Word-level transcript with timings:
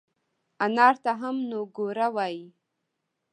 انار 0.65 0.95
ته 1.03 1.11
هم 1.21 1.35
نووګوړه 1.49 2.07
وای 2.15 2.37